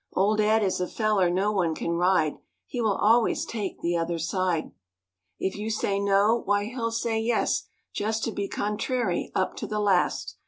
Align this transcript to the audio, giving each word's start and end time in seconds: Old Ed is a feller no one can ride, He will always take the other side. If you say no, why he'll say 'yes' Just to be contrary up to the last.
Old 0.13 0.39
Ed 0.41 0.63
is 0.63 0.81
a 0.81 0.87
feller 0.87 1.29
no 1.29 1.51
one 1.51 1.75
can 1.75 1.91
ride, 1.91 2.39
He 2.65 2.81
will 2.81 2.95
always 2.97 3.45
take 3.45 3.79
the 3.81 3.95
other 3.97 4.17
side. 4.17 4.71
If 5.37 5.55
you 5.55 5.69
say 5.69 5.99
no, 5.99 6.41
why 6.43 6.63
he'll 6.65 6.89
say 6.89 7.19
'yes' 7.19 7.67
Just 7.93 8.23
to 8.23 8.31
be 8.31 8.47
contrary 8.47 9.31
up 9.35 9.55
to 9.57 9.67
the 9.67 9.79
last. 9.79 10.37